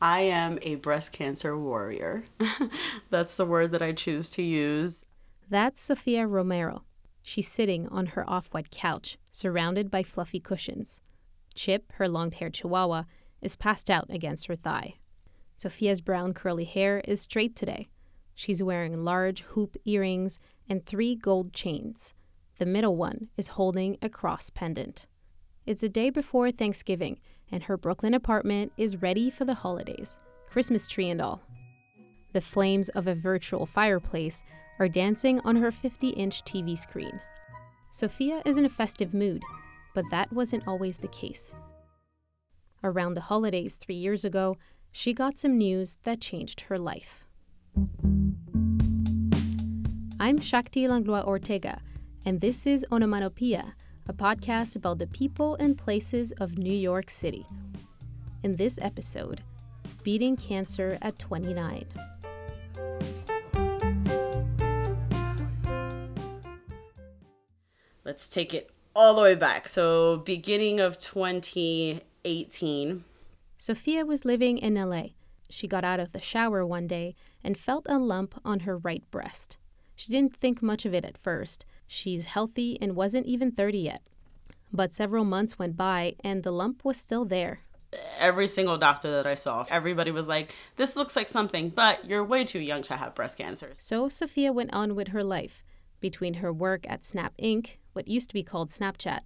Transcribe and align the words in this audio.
I 0.00 0.20
am 0.22 0.58
a 0.62 0.74
breast 0.74 1.12
cancer 1.12 1.58
warrior. 1.58 2.24
That's 3.10 3.36
the 3.36 3.46
word 3.46 3.70
that 3.72 3.82
I 3.82 3.92
choose 3.92 4.28
to 4.30 4.42
use. 4.42 5.04
That's 5.48 5.80
Sophia 5.80 6.26
Romero. 6.26 6.84
She's 7.22 7.48
sitting 7.48 7.88
on 7.88 8.06
her 8.06 8.28
off 8.28 8.48
white 8.52 8.70
couch, 8.70 9.18
surrounded 9.30 9.90
by 9.90 10.02
fluffy 10.02 10.38
cushions. 10.38 11.00
Chip, 11.54 11.92
her 11.94 12.08
long 12.08 12.30
haired 12.30 12.54
chihuahua, 12.54 13.04
is 13.40 13.56
passed 13.56 13.90
out 13.90 14.06
against 14.10 14.48
her 14.48 14.56
thigh. 14.56 14.94
Sophia's 15.56 16.02
brown 16.02 16.34
curly 16.34 16.64
hair 16.64 17.00
is 17.06 17.22
straight 17.22 17.56
today. 17.56 17.88
She's 18.34 18.62
wearing 18.62 19.02
large 19.02 19.40
hoop 19.42 19.76
earrings 19.86 20.38
and 20.68 20.84
three 20.84 21.16
gold 21.16 21.54
chains. 21.54 22.14
The 22.58 22.66
middle 22.66 22.96
one 22.96 23.28
is 23.36 23.48
holding 23.48 23.96
a 24.02 24.10
cross 24.10 24.50
pendant. 24.50 25.06
It's 25.64 25.82
a 25.82 25.88
day 25.88 26.10
before 26.10 26.50
Thanksgiving, 26.50 27.18
and 27.50 27.62
her 27.64 27.76
Brooklyn 27.76 28.14
apartment 28.14 28.72
is 28.76 29.02
ready 29.02 29.30
for 29.30 29.44
the 29.44 29.54
holidays, 29.54 30.18
Christmas 30.48 30.86
tree 30.86 31.10
and 31.10 31.20
all. 31.20 31.42
The 32.32 32.40
flames 32.40 32.88
of 32.90 33.06
a 33.06 33.14
virtual 33.14 33.66
fireplace 33.66 34.42
are 34.78 34.88
dancing 34.88 35.40
on 35.40 35.56
her 35.56 35.70
50 35.70 36.08
inch 36.10 36.44
TV 36.44 36.76
screen. 36.76 37.20
Sophia 37.92 38.42
is 38.44 38.58
in 38.58 38.64
a 38.64 38.68
festive 38.68 39.14
mood, 39.14 39.42
but 39.94 40.04
that 40.10 40.32
wasn't 40.32 40.66
always 40.66 40.98
the 40.98 41.08
case. 41.08 41.54
Around 42.84 43.14
the 43.14 43.22
holidays 43.22 43.76
three 43.76 43.94
years 43.94 44.24
ago, 44.24 44.56
she 44.92 45.14
got 45.14 45.36
some 45.36 45.56
news 45.56 45.98
that 46.04 46.20
changed 46.20 46.62
her 46.62 46.78
life. 46.78 47.26
I'm 50.20 50.40
Shakti 50.40 50.88
Langlois 50.88 51.22
Ortega, 51.22 51.80
and 52.24 52.40
this 52.40 52.66
is 52.66 52.84
Onomatopoeia, 52.90 53.74
a 54.08 54.12
podcast 54.12 54.76
about 54.76 54.98
the 54.98 55.06
people 55.06 55.56
and 55.56 55.76
places 55.76 56.32
of 56.32 56.58
New 56.58 56.72
York 56.72 57.10
City. 57.10 57.46
In 58.42 58.56
this 58.56 58.78
episode, 58.80 59.42
beating 60.04 60.36
cancer 60.36 60.98
at 61.02 61.18
29. 61.18 61.86
Let's 68.04 68.28
take 68.28 68.54
it 68.54 68.70
all 68.94 69.14
the 69.14 69.22
way 69.22 69.34
back. 69.34 69.66
So, 69.66 70.18
beginning 70.18 70.78
of 70.78 70.98
2018. 70.98 73.04
Sophia 73.58 74.06
was 74.06 74.24
living 74.24 74.58
in 74.58 74.74
LA. 74.74 75.06
She 75.50 75.66
got 75.66 75.84
out 75.84 75.98
of 75.98 76.12
the 76.12 76.20
shower 76.20 76.64
one 76.64 76.86
day 76.86 77.14
and 77.42 77.58
felt 77.58 77.86
a 77.88 77.98
lump 77.98 78.40
on 78.44 78.60
her 78.60 78.78
right 78.78 79.02
breast. 79.10 79.56
She 79.96 80.12
didn't 80.12 80.36
think 80.36 80.62
much 80.62 80.84
of 80.84 80.94
it 80.94 81.04
at 81.04 81.18
first. 81.18 81.64
She's 81.88 82.26
healthy 82.26 82.78
and 82.80 82.94
wasn't 82.94 83.26
even 83.26 83.50
30 83.50 83.78
yet. 83.78 84.02
But 84.72 84.92
several 84.92 85.24
months 85.24 85.58
went 85.58 85.76
by 85.76 86.16
and 86.22 86.42
the 86.42 86.52
lump 86.52 86.84
was 86.84 86.98
still 86.98 87.24
there. 87.24 87.60
Every 88.18 88.46
single 88.46 88.76
doctor 88.76 89.10
that 89.10 89.26
I 89.26 89.34
saw, 89.34 89.64
everybody 89.70 90.10
was 90.10 90.28
like, 90.28 90.54
This 90.76 90.96
looks 90.96 91.16
like 91.16 91.28
something, 91.28 91.70
but 91.70 92.04
you're 92.04 92.22
way 92.22 92.44
too 92.44 92.60
young 92.60 92.82
to 92.84 92.96
have 92.96 93.14
breast 93.14 93.38
cancer. 93.38 93.72
So 93.74 94.08
Sophia 94.08 94.52
went 94.52 94.72
on 94.74 94.94
with 94.94 95.08
her 95.08 95.24
life. 95.24 95.64
Between 95.98 96.34
her 96.34 96.52
work 96.52 96.84
at 96.88 97.04
Snap 97.04 97.32
Inc., 97.38 97.76
what 97.94 98.06
used 98.06 98.28
to 98.28 98.34
be 98.34 98.42
called 98.42 98.68
Snapchat, 98.68 99.20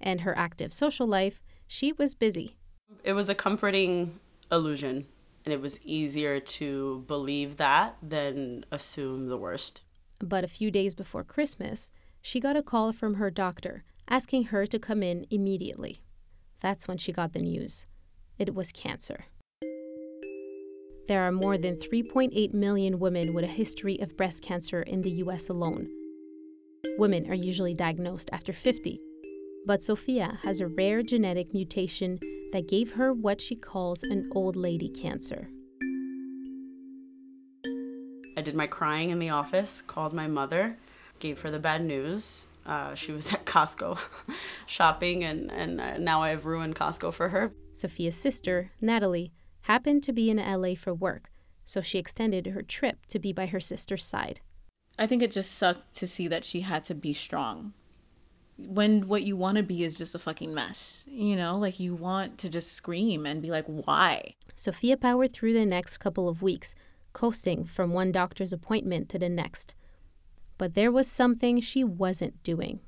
and 0.00 0.20
her 0.20 0.36
active 0.38 0.72
social 0.72 1.06
life, 1.06 1.42
she 1.66 1.92
was 1.92 2.14
busy. 2.14 2.56
It 3.02 3.14
was 3.14 3.28
a 3.28 3.34
comforting 3.34 4.20
illusion, 4.52 5.06
and 5.44 5.52
it 5.52 5.60
was 5.60 5.80
easier 5.82 6.38
to 6.38 7.04
believe 7.08 7.56
that 7.56 7.96
than 8.00 8.64
assume 8.70 9.26
the 9.26 9.36
worst. 9.36 9.82
But 10.22 10.44
a 10.44 10.48
few 10.48 10.70
days 10.70 10.94
before 10.94 11.24
Christmas, 11.24 11.90
she 12.20 12.38
got 12.38 12.56
a 12.56 12.62
call 12.62 12.92
from 12.92 13.14
her 13.14 13.28
doctor 13.28 13.82
asking 14.08 14.44
her 14.44 14.66
to 14.66 14.78
come 14.78 15.02
in 15.02 15.26
immediately. 15.30 15.98
That's 16.60 16.86
when 16.86 16.96
she 16.96 17.12
got 17.12 17.32
the 17.32 17.40
news. 17.40 17.86
It 18.38 18.54
was 18.54 18.70
cancer. 18.70 19.24
There 21.08 21.22
are 21.22 21.32
more 21.32 21.58
than 21.58 21.76
3.8 21.76 22.54
million 22.54 23.00
women 23.00 23.34
with 23.34 23.42
a 23.42 23.48
history 23.48 23.98
of 23.98 24.16
breast 24.16 24.44
cancer 24.44 24.82
in 24.82 25.02
the 25.02 25.10
US 25.10 25.48
alone. 25.48 25.88
Women 26.98 27.28
are 27.28 27.34
usually 27.34 27.74
diagnosed 27.74 28.30
after 28.32 28.52
50, 28.52 29.00
but 29.66 29.82
Sophia 29.82 30.38
has 30.44 30.60
a 30.60 30.68
rare 30.68 31.02
genetic 31.02 31.52
mutation 31.52 32.20
that 32.52 32.68
gave 32.68 32.92
her 32.92 33.12
what 33.12 33.40
she 33.40 33.56
calls 33.56 34.04
an 34.04 34.30
old 34.34 34.54
lady 34.54 34.88
cancer. 34.88 35.48
I 38.42 38.44
did 38.44 38.56
my 38.56 38.66
crying 38.66 39.10
in 39.10 39.20
the 39.20 39.28
office, 39.28 39.84
called 39.86 40.12
my 40.12 40.26
mother, 40.26 40.76
gave 41.20 41.42
her 41.42 41.50
the 41.52 41.60
bad 41.60 41.84
news. 41.84 42.48
Uh, 42.66 42.92
she 42.96 43.12
was 43.12 43.32
at 43.32 43.46
Costco 43.46 44.00
shopping, 44.66 45.22
and, 45.22 45.48
and 45.52 45.80
uh, 45.80 45.96
now 45.98 46.24
I've 46.24 46.44
ruined 46.44 46.74
Costco 46.74 47.14
for 47.14 47.28
her. 47.28 47.52
Sophia's 47.72 48.16
sister, 48.16 48.72
Natalie, 48.80 49.30
happened 49.60 50.02
to 50.02 50.12
be 50.12 50.28
in 50.28 50.38
LA 50.38 50.74
for 50.74 50.92
work, 50.92 51.30
so 51.64 51.80
she 51.80 52.00
extended 52.00 52.48
her 52.48 52.62
trip 52.62 53.06
to 53.06 53.20
be 53.20 53.32
by 53.32 53.46
her 53.46 53.60
sister's 53.60 54.04
side. 54.04 54.40
I 54.98 55.06
think 55.06 55.22
it 55.22 55.30
just 55.30 55.52
sucked 55.52 55.94
to 55.98 56.08
see 56.08 56.26
that 56.26 56.44
she 56.44 56.62
had 56.62 56.82
to 56.84 56.96
be 56.96 57.12
strong. 57.12 57.74
When 58.58 59.06
what 59.06 59.22
you 59.22 59.36
want 59.36 59.56
to 59.58 59.62
be 59.62 59.84
is 59.84 59.98
just 59.98 60.16
a 60.16 60.18
fucking 60.18 60.52
mess, 60.52 61.04
you 61.06 61.36
know, 61.36 61.58
like 61.58 61.78
you 61.78 61.94
want 61.94 62.38
to 62.38 62.48
just 62.48 62.72
scream 62.72 63.24
and 63.24 63.40
be 63.40 63.52
like, 63.52 63.66
why? 63.66 64.34
Sophia 64.56 64.96
powered 64.96 65.32
through 65.32 65.52
the 65.52 65.64
next 65.64 65.98
couple 65.98 66.28
of 66.28 66.42
weeks, 66.42 66.74
coasting 67.12 67.64
from 67.64 67.92
one 67.92 68.12
doctor's 68.12 68.52
appointment 68.52 69.08
to 69.10 69.18
the 69.18 69.28
next. 69.28 69.74
But 70.58 70.74
there 70.74 70.92
was 70.92 71.08
something 71.08 71.60
she 71.60 71.82
wasn't 71.82 72.42
doing. 72.42 72.80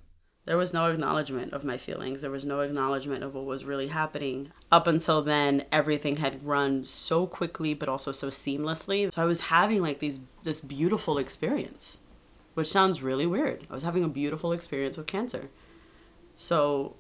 There 0.47 0.59
was 0.59 0.75
no 0.75 0.87
acknowledgement 0.87 1.55
of 1.55 1.65
my 1.65 1.79
feelings. 1.79 2.21
There 2.21 2.31
was 2.31 2.45
no 2.45 2.61
acknowledgement 2.61 3.25
of 3.25 3.35
what 3.35 3.47
was 3.47 3.65
really 3.65 3.89
happening. 3.89 4.53
Up 4.71 4.87
until 4.87 5.23
then, 5.23 5.65
everything 5.73 6.17
had 6.17 6.45
run 6.45 6.85
so 6.85 7.27
quickly 7.27 7.73
but 7.73 7.89
also 7.89 8.13
so 8.13 8.29
seamlessly. 8.29 9.13
So 9.13 9.23
I 9.23 9.25
was 9.25 9.43
having 9.43 9.81
like 9.81 10.01
these 10.01 10.21
this 10.43 10.61
beautiful 10.61 11.17
experience, 11.17 11.99
which 12.53 12.69
sounds 12.69 13.03
really 13.03 13.25
weird. 13.27 13.67
I 13.71 13.75
was 13.75 13.85
having 13.85 14.05
a 14.05 14.09
beautiful 14.09 14.53
experience 14.53 14.99
with 14.99 15.07
cancer. 15.07 15.49
So 16.37 16.97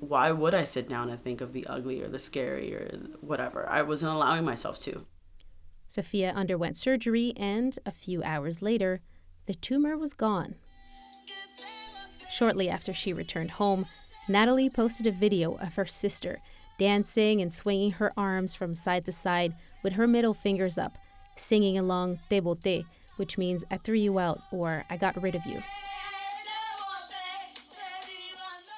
why 0.00 0.32
would 0.32 0.54
I 0.54 0.64
sit 0.64 0.88
down 0.88 1.08
and 1.08 1.22
think 1.22 1.40
of 1.40 1.52
the 1.52 1.66
ugly 1.68 2.02
or 2.02 2.08
the 2.08 2.18
scary 2.18 2.74
or 2.74 2.98
whatever? 3.20 3.68
I 3.68 3.82
wasn't 3.82 4.12
allowing 4.12 4.44
myself 4.44 4.78
to. 4.80 5.06
Sophia 5.86 6.32
underwent 6.34 6.76
surgery 6.76 7.32
and 7.36 7.78
a 7.86 7.92
few 7.92 8.22
hours 8.22 8.62
later, 8.62 9.00
the 9.46 9.54
tumor 9.54 9.96
was 9.96 10.12
gone. 10.12 10.56
Shortly 12.30 12.68
after 12.68 12.92
she 12.92 13.12
returned 13.12 13.52
home, 13.52 13.86
Natalie 14.28 14.68
posted 14.68 15.06
a 15.06 15.12
video 15.12 15.54
of 15.56 15.76
her 15.76 15.86
sister 15.86 16.40
dancing 16.78 17.40
and 17.40 17.52
swinging 17.54 17.92
her 17.92 18.12
arms 18.16 18.54
from 18.54 18.74
side 18.74 19.04
to 19.06 19.12
side 19.12 19.54
with 19.82 19.94
her 19.94 20.06
middle 20.06 20.34
fingers 20.34 20.76
up, 20.76 20.98
singing 21.36 21.78
along 21.78 22.20
Te 22.28 22.40
Bote, 22.40 22.84
which 23.16 23.38
means 23.38 23.64
I 23.70 23.78
threw 23.78 23.96
you 23.96 24.18
out 24.18 24.42
or 24.52 24.84
I 24.90 24.96
got 24.96 25.20
rid 25.22 25.34
of 25.34 25.46
you. 25.46 25.62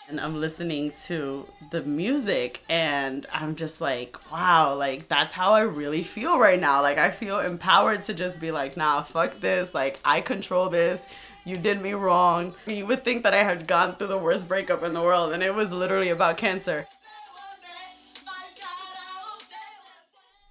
And 0.08 0.18
I'm 0.18 0.40
listening 0.40 0.92
to 1.04 1.46
the 1.70 1.82
music 1.82 2.62
and 2.70 3.26
I'm 3.30 3.56
just 3.56 3.80
like, 3.80 4.16
wow, 4.32 4.74
like 4.74 5.08
that's 5.08 5.34
how 5.34 5.52
I 5.52 5.60
really 5.60 6.02
feel 6.02 6.38
right 6.38 6.58
now. 6.58 6.80
Like 6.80 6.96
I 6.96 7.10
feel 7.10 7.40
empowered 7.40 8.04
to 8.04 8.14
just 8.14 8.40
be 8.40 8.50
like, 8.50 8.74
nah, 8.74 9.02
fuck 9.02 9.38
this. 9.40 9.74
Like 9.74 10.00
I 10.06 10.22
control 10.22 10.70
this. 10.70 11.04
You 11.44 11.58
did 11.58 11.82
me 11.82 11.92
wrong. 11.92 12.54
You 12.66 12.86
would 12.86 13.04
think 13.04 13.22
that 13.24 13.34
I 13.34 13.42
had 13.42 13.66
gone 13.66 13.96
through 13.96 14.06
the 14.06 14.16
worst 14.16 14.48
breakup 14.48 14.82
in 14.82 14.94
the 14.94 15.02
world 15.02 15.34
and 15.34 15.42
it 15.42 15.54
was 15.54 15.72
literally 15.72 16.08
about 16.08 16.38
cancer. 16.38 16.86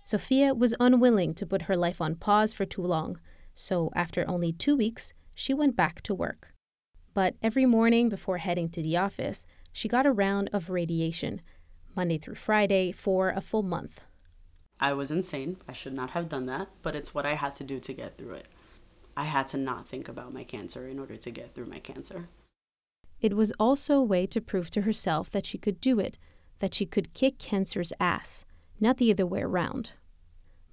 Sophia 0.03 0.53
was 0.53 0.75
unwilling 0.79 1.33
to 1.33 1.45
put 1.45 1.63
her 1.63 1.75
life 1.75 1.99
on 1.99 2.15
pause 2.15 2.53
for 2.53 2.63
too 2.63 2.83
long, 2.83 3.19
so 3.53 3.91
after 3.93 4.23
only 4.25 4.53
two 4.53 4.77
weeks, 4.77 5.13
she 5.35 5.53
went 5.53 5.75
back 5.75 6.01
to 6.03 6.15
work. 6.15 6.53
But 7.17 7.33
every 7.41 7.65
morning 7.65 8.09
before 8.09 8.37
heading 8.37 8.69
to 8.69 8.83
the 8.83 8.95
office, 8.95 9.47
she 9.73 9.87
got 9.87 10.05
a 10.05 10.11
round 10.11 10.51
of 10.53 10.69
radiation, 10.69 11.41
Monday 11.95 12.19
through 12.19 12.35
Friday, 12.35 12.91
for 12.91 13.29
a 13.31 13.41
full 13.41 13.63
month. 13.63 14.03
I 14.79 14.93
was 14.93 15.09
insane. 15.09 15.57
I 15.67 15.73
should 15.73 15.93
not 15.93 16.11
have 16.11 16.29
done 16.29 16.45
that, 16.45 16.67
but 16.83 16.95
it's 16.95 17.15
what 17.15 17.25
I 17.25 17.33
had 17.33 17.55
to 17.55 17.63
do 17.63 17.79
to 17.79 17.91
get 17.91 18.19
through 18.19 18.33
it. 18.35 18.45
I 19.17 19.23
had 19.23 19.47
to 19.47 19.57
not 19.57 19.87
think 19.87 20.07
about 20.07 20.31
my 20.31 20.43
cancer 20.43 20.87
in 20.87 20.99
order 20.99 21.17
to 21.17 21.31
get 21.31 21.55
through 21.55 21.65
my 21.65 21.79
cancer. 21.79 22.29
It 23.19 23.35
was 23.35 23.51
also 23.59 23.95
a 23.95 24.03
way 24.03 24.27
to 24.27 24.39
prove 24.39 24.69
to 24.69 24.81
herself 24.81 25.31
that 25.31 25.47
she 25.47 25.57
could 25.57 25.81
do 25.81 25.99
it, 25.99 26.19
that 26.59 26.75
she 26.75 26.85
could 26.85 27.15
kick 27.15 27.39
cancer's 27.39 27.93
ass, 27.99 28.45
not 28.79 28.97
the 28.97 29.11
other 29.11 29.25
way 29.25 29.41
around. 29.41 29.93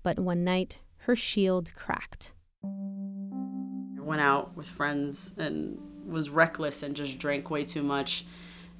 But 0.02 0.19
one 0.19 0.44
night, 0.44 0.80
her 1.06 1.16
shield 1.16 1.74
cracked. 1.74 2.34
I 2.62 4.02
went 4.02 4.20
out 4.20 4.54
with 4.54 4.66
friends 4.66 5.32
and 5.38 5.78
was 6.06 6.30
reckless 6.30 6.82
and 6.82 6.94
just 6.94 7.18
drank 7.18 7.50
way 7.50 7.64
too 7.64 7.82
much 7.82 8.24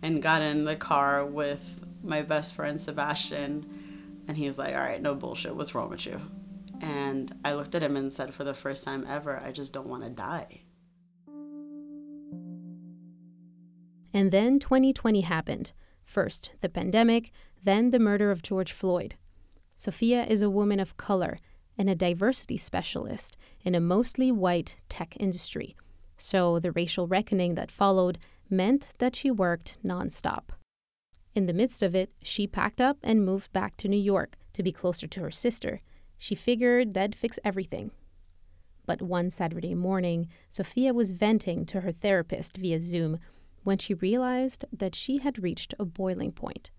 and 0.03 0.23
got 0.23 0.43
in 0.43 0.65
the 0.65 0.77
car 0.77 1.25
with 1.25 1.85
my 2.03 2.23
best 2.23 2.55
friend 2.55 2.81
Sebastian 2.81 4.23
and 4.27 4.37
he 4.37 4.47
was 4.47 4.59
like, 4.59 4.75
"All 4.75 4.81
right, 4.81 5.03
no 5.03 5.15
bullshit. 5.15 5.55
What's 5.55 5.75
wrong 5.75 5.91
with 5.91 6.07
you?" 6.07 6.21
And 6.81 7.35
I 7.45 7.55
looked 7.55 7.75
at 7.75 7.83
him 7.83 7.97
and 7.97 8.13
said, 8.13 8.35
"For 8.35 8.45
the 8.45 8.55
first 8.55 8.85
time 8.85 9.07
ever, 9.07 9.39
I 9.39 9.53
just 9.53 9.73
don't 9.73 9.89
want 9.89 10.03
to 10.05 10.11
die." 10.11 10.63
And 14.13 14.31
then 14.31 14.59
2020 14.59 15.23
happened. 15.23 15.73
First, 16.05 16.51
the 16.61 16.69
pandemic, 16.69 17.33
then 17.63 17.91
the 17.91 17.99
murder 17.99 18.31
of 18.31 18.43
George 18.43 18.73
Floyd. 18.73 19.17
Sophia 19.77 20.25
is 20.25 20.43
a 20.43 20.51
woman 20.51 20.79
of 20.79 20.97
color 20.97 21.39
and 21.77 21.91
a 21.91 21.95
diversity 21.95 22.57
specialist 22.57 23.37
in 23.63 23.75
a 23.75 23.81
mostly 23.81 24.31
white 24.31 24.77
tech 24.89 25.17
industry. 25.19 25.77
So 26.25 26.59
the 26.59 26.73
racial 26.73 27.07
reckoning 27.07 27.55
that 27.57 27.71
followed 27.71 28.17
meant 28.49 28.95
that 28.97 29.15
she 29.15 29.31
worked 29.31 29.77
nonstop. 29.85 30.45
In 31.35 31.45
the 31.45 31.53
midst 31.53 31.83
of 31.83 31.95
it, 31.95 32.13
she 32.23 32.47
packed 32.47 32.81
up 32.81 32.97
and 33.03 33.27
moved 33.27 33.53
back 33.53 33.77
to 33.77 33.89
New 33.89 34.01
York 34.01 34.39
to 34.55 34.63
be 34.63 34.73
closer 34.73 35.07
to 35.07 35.21
her 35.21 35.31
sister. 35.31 35.83
She 36.17 36.35
figured 36.35 36.95
that'd 36.95 37.15
fix 37.15 37.39
everything. 37.45 37.91
But 38.87 39.03
one 39.03 39.29
Saturday 39.29 39.75
morning, 39.75 40.29
Sophia 40.49 40.95
was 40.95 41.13
venting 41.13 41.67
to 41.67 41.83
her 41.83 41.93
therapist 41.93 42.57
via 42.57 42.81
Zoom 42.81 43.19
when 43.63 43.77
she 43.77 43.93
realized 43.93 44.65
that 44.73 44.95
she 44.95 45.19
had 45.19 45.43
reached 45.43 45.75
a 45.79 45.85
boiling 45.85 46.33
point. 46.33 46.71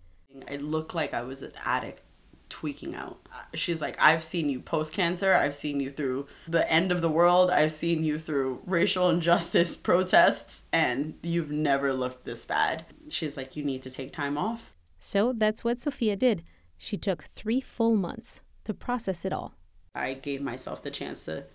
It 0.47 0.63
looked 0.63 0.95
like 0.95 1.13
I 1.13 1.21
was 1.21 1.43
an 1.43 1.51
addict 1.63 2.01
tweaking 2.49 2.95
out. 2.95 3.19
She's 3.53 3.81
like, 3.81 3.97
I've 3.99 4.23
seen 4.23 4.49
you 4.49 4.59
post 4.59 4.93
cancer. 4.93 5.33
I've 5.33 5.55
seen 5.55 5.79
you 5.79 5.89
through 5.89 6.27
the 6.47 6.69
end 6.71 6.91
of 6.91 7.01
the 7.01 7.09
world. 7.09 7.49
I've 7.49 7.71
seen 7.71 8.03
you 8.03 8.19
through 8.19 8.61
racial 8.65 9.09
injustice 9.09 9.75
protests, 9.89 10.63
and 10.71 11.15
you've 11.21 11.51
never 11.51 11.93
looked 11.93 12.25
this 12.25 12.45
bad. 12.45 12.85
She's 13.09 13.37
like, 13.37 13.55
You 13.55 13.63
need 13.63 13.83
to 13.83 13.91
take 13.91 14.13
time 14.13 14.37
off. 14.37 14.73
So 14.99 15.33
that's 15.33 15.63
what 15.63 15.79
Sophia 15.79 16.15
did. 16.15 16.43
She 16.77 16.97
took 16.97 17.23
three 17.23 17.61
full 17.61 17.95
months 17.95 18.41
to 18.63 18.73
process 18.73 19.25
it 19.25 19.33
all. 19.33 19.55
I 19.93 20.13
gave 20.13 20.41
myself 20.41 20.83
the 20.83 20.91
chance 20.91 21.25
to 21.25 21.45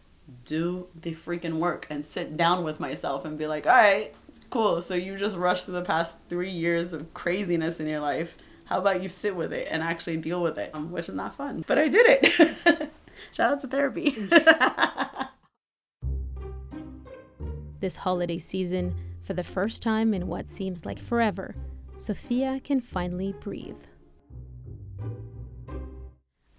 do 0.44 0.88
the 0.94 1.14
freaking 1.14 1.54
work 1.54 1.86
and 1.90 2.04
sit 2.04 2.36
down 2.36 2.62
with 2.62 2.80
myself 2.80 3.24
and 3.24 3.36
be 3.38 3.46
like, 3.46 3.66
All 3.66 3.72
right, 3.72 4.14
cool. 4.50 4.80
So 4.80 4.94
you 4.94 5.16
just 5.16 5.36
rushed 5.36 5.66
through 5.66 5.74
the 5.74 5.82
past 5.82 6.16
three 6.28 6.50
years 6.50 6.92
of 6.92 7.12
craziness 7.14 7.80
in 7.80 7.86
your 7.86 8.00
life 8.00 8.36
how 8.70 8.78
about 8.78 9.02
you 9.02 9.08
sit 9.08 9.34
with 9.34 9.52
it 9.52 9.66
and 9.68 9.82
actually 9.82 10.16
deal 10.16 10.40
with 10.40 10.56
it, 10.56 10.70
um, 10.72 10.92
which 10.92 11.08
is 11.08 11.14
not 11.16 11.34
fun. 11.34 11.64
But 11.66 11.76
I 11.76 11.88
did 11.88 12.06
it. 12.08 12.92
Shout 13.32 13.52
out 13.52 13.60
to 13.62 13.66
therapy. 13.66 14.10
this 17.80 17.96
holiday 17.96 18.38
season, 18.38 18.94
for 19.22 19.34
the 19.34 19.42
first 19.42 19.82
time 19.82 20.14
in 20.14 20.28
what 20.28 20.48
seems 20.48 20.86
like 20.86 21.00
forever, 21.00 21.56
Sophia 21.98 22.60
can 22.62 22.80
finally 22.80 23.34
breathe. 23.40 23.82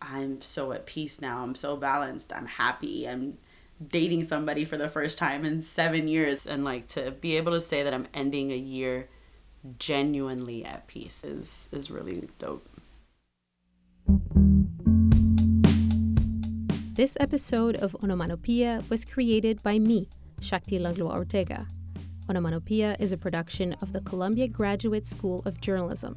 I'm 0.02 0.42
so 0.42 0.74
at 0.74 0.86
peace 0.86 1.22
now. 1.22 1.42
I'm 1.42 1.56
so 1.56 1.78
balanced. 1.78 2.34
I'm 2.34 2.46
happy. 2.46 3.08
I'm 3.08 3.38
dating 3.88 4.26
somebody 4.26 4.66
for 4.66 4.76
the 4.76 4.90
first 4.90 5.18
time 5.18 5.46
in 5.46 5.62
seven 5.62 6.10
years. 6.10 6.46
And 6.46 6.66
like 6.66 6.90
to 6.90 7.12
be 7.12 7.38
able 7.38 7.54
to 7.54 7.62
say 7.62 7.84
that 7.84 7.94
I'm 7.94 8.10
ending 8.14 8.52
a 8.52 8.58
year 8.58 9.08
genuinely 9.78 10.66
at 10.66 10.88
peace 10.88 11.24
is 11.24 11.68
is 11.72 11.92
really 11.92 12.30
dope. 12.40 12.68
This 16.94 17.16
episode 17.20 17.78
of 17.78 17.96
Onomatopoeia 18.04 18.84
was 18.90 19.06
created 19.06 19.64
by 19.64 19.80
me, 19.80 20.10
Shakti 20.42 20.78
Langlois 20.78 21.16
Ortega. 21.16 21.68
Onomatopoeia 22.30 22.96
is 23.00 23.12
a 23.12 23.18
production 23.18 23.74
of 23.82 23.94
the 23.94 24.02
Columbia 24.02 24.48
Graduate 24.48 25.06
School 25.06 25.42
of 25.46 25.60
Journalism. 25.62 26.16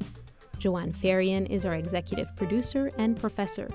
Joanne 0.57 0.93
Farian 0.93 1.49
is 1.49 1.65
our 1.65 1.75
executive 1.75 2.35
producer 2.35 2.89
and 2.97 3.17
professor. 3.17 3.69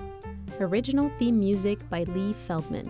Original 0.59 1.09
theme 1.17 1.39
music 1.39 1.87
by 1.89 2.03
Lee 2.03 2.33
Feldman. 2.33 2.89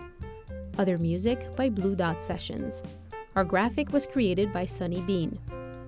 Other 0.77 0.97
music 0.97 1.55
by 1.55 1.69
Blue 1.69 1.95
Dot 1.95 2.23
Sessions. 2.23 2.83
Our 3.35 3.43
graphic 3.43 3.91
was 3.93 4.05
created 4.05 4.51
by 4.51 4.65
Sunny 4.65 5.01
Bean. 5.01 5.39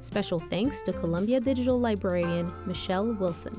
Special 0.04 0.38
thanks 0.38 0.84
to 0.84 0.92
Columbia 0.92 1.40
Digital 1.40 1.80
Librarian 1.80 2.52
Michelle 2.66 3.14
Wilson. 3.14 3.54